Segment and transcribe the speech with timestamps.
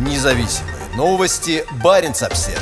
[0.00, 1.62] Независимые новости.
[1.84, 2.58] Барин обсерва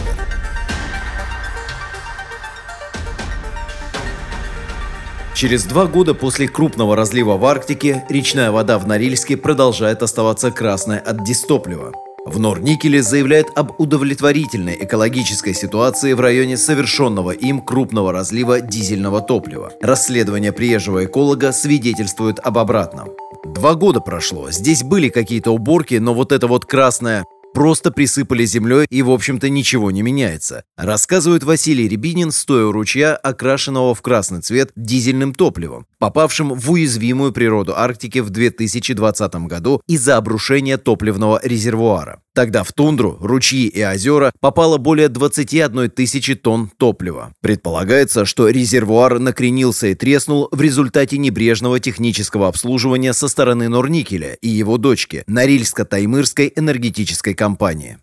[5.37, 10.99] Через два года после крупного разлива в Арктике речная вода в Норильске продолжает оставаться красной
[10.99, 11.93] от дистоплива.
[12.27, 19.71] В Норникеле заявляет об удовлетворительной экологической ситуации в районе совершенного им крупного разлива дизельного топлива.
[19.81, 23.11] Расследование приезжего эколога свидетельствует об обратном.
[23.55, 27.27] Два года прошло, здесь были какие-то уборки, но вот это вот красное
[27.59, 30.63] просто присыпали землей и, в общем-то, ничего не меняется.
[30.77, 37.33] Рассказывает Василий Рябинин, стоя у ручья, окрашенного в красный цвет дизельным топливом, попавшим в уязвимую
[37.33, 42.21] природу Арктики в 2020 году из-за обрушения топливного резервуара.
[42.39, 47.33] Тогда в тундру, ручьи и озера попало более 21 тысячи тонн топлива.
[47.41, 54.49] Предполагается, что резервуар накренился и треснул в результате небрежного технического обслуживания со стороны Норникеля и
[54.49, 57.97] его дочки, Норильско-Таймырской энергетической компании компании.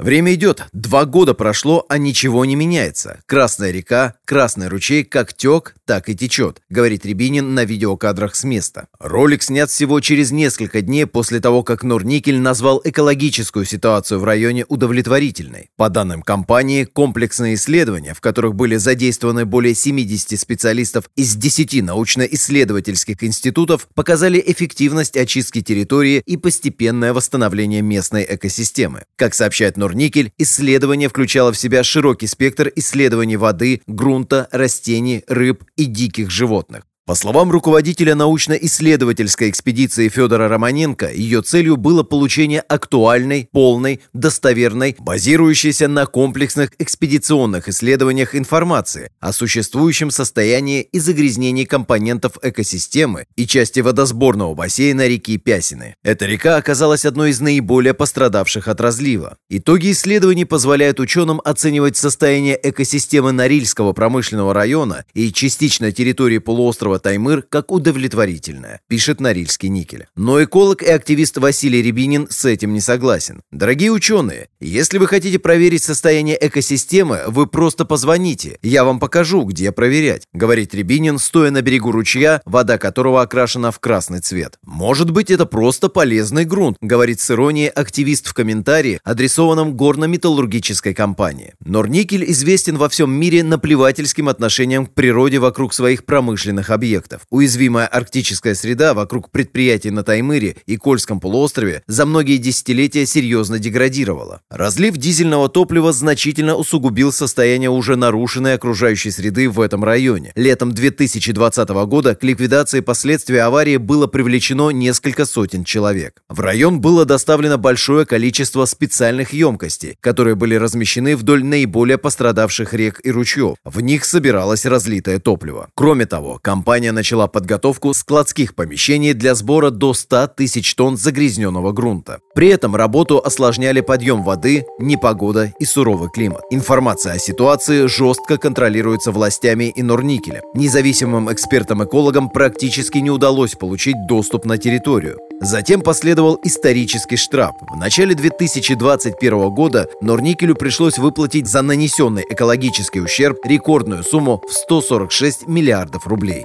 [0.00, 3.20] Время идет, два года прошло, а ничего не меняется.
[3.26, 8.86] Красная река, Красный ручей как тек, так и течет, говорит Рябинин на видеокадрах с места.
[9.00, 14.64] Ролик снят всего через несколько дней после того, как Норникель назвал экологическую ситуацию в районе
[14.68, 15.70] удовлетворительной.
[15.76, 23.24] По данным компании, комплексные исследования, в которых были задействованы более 70 специалистов из 10 научно-исследовательских
[23.24, 29.06] институтов, показали эффективность очистки территории и постепенное восстановление местной экосистемы.
[29.16, 35.64] Как сообщает Норникель, Никель исследование включало в себя широкий спектр исследований воды, грунта, растений, рыб
[35.76, 36.84] и диких животных.
[37.10, 45.88] По словам руководителя научно-исследовательской экспедиции Федора Романенко, ее целью было получение актуальной, полной, достоверной, базирующейся
[45.88, 54.54] на комплексных экспедиционных исследованиях информации о существующем состоянии и загрязнении компонентов экосистемы и части водосборного
[54.54, 55.96] бассейна реки Пясины.
[56.04, 59.36] Эта река оказалась одной из наиболее пострадавших от разлива.
[59.48, 67.42] Итоги исследований позволяют ученым оценивать состояние экосистемы Норильского промышленного района и частично территории полуострова Таймыр
[67.42, 70.06] как удовлетворительное, пишет Норильский никель.
[70.16, 73.42] Но эколог и активист Василий Рябинин с этим не согласен.
[73.50, 79.72] Дорогие ученые, если вы хотите проверить состояние экосистемы, вы просто позвоните, я вам покажу, где
[79.72, 84.58] проверять, говорит Рябинин, стоя на берегу ручья, вода которого окрашена в красный цвет.
[84.62, 91.54] Может быть, это просто полезный грунт, говорит с иронией активист в комментарии, адресованном горно-металлургической компании.
[91.64, 97.22] Норникель известен во всем мире наплевательским отношением к природе вокруг своих промышленных объектов объектов.
[97.30, 104.40] Уязвимая арктическая среда вокруг предприятий на Таймыре и Кольском полуострове за многие десятилетия серьезно деградировала.
[104.50, 110.32] Разлив дизельного топлива значительно усугубил состояние уже нарушенной окружающей среды в этом районе.
[110.34, 116.22] Летом 2020 года к ликвидации последствий аварии было привлечено несколько сотен человек.
[116.28, 123.00] В район было доставлено большое количество специальных емкостей, которые были размещены вдоль наиболее пострадавших рек
[123.04, 123.56] и ручьев.
[123.64, 125.68] В них собиралось разлитое топливо.
[125.74, 131.72] Кроме того, компания компания начала подготовку складских помещений для сбора до 100 тысяч тонн загрязненного
[131.72, 132.20] грунта.
[132.32, 136.42] При этом работу осложняли подъем воды, непогода и суровый климат.
[136.52, 140.42] Информация о ситуации жестко контролируется властями и Норникеля.
[140.54, 145.18] Независимым экспертам-экологам практически не удалось получить доступ на территорию.
[145.40, 147.56] Затем последовал исторический штраф.
[147.62, 155.48] В начале 2021 года Норникелю пришлось выплатить за нанесенный экологический ущерб рекордную сумму в 146
[155.48, 156.44] миллиардов рублей.